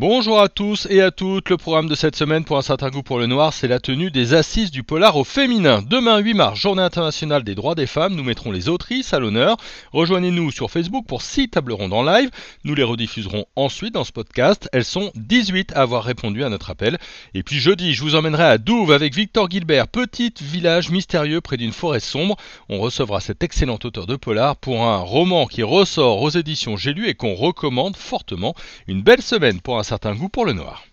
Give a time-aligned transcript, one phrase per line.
[0.00, 1.50] Bonjour à tous et à toutes.
[1.50, 4.12] Le programme de cette semaine pour un certain goût pour le noir, c'est la tenue
[4.12, 5.82] des assises du polar au féminin.
[5.82, 9.56] Demain 8 mars, journée internationale des droits des femmes, nous mettrons les autrices à l'honneur.
[9.90, 12.30] Rejoignez-nous sur Facebook pour 6 tables rondes en live.
[12.62, 14.68] Nous les rediffuserons ensuite dans ce podcast.
[14.72, 16.96] Elles sont 18 à avoir répondu à notre appel.
[17.34, 21.56] Et puis jeudi, je vous emmènerai à Douve avec Victor Gilbert, petit village mystérieux près
[21.56, 22.36] d'une forêt sombre.
[22.68, 26.92] On recevra cet excellent auteur de polar pour un roman qui ressort aux éditions J'ai
[26.92, 28.54] lu et qu'on recommande fortement.
[28.86, 30.84] Une belle semaine pour un certain goût pour le noir.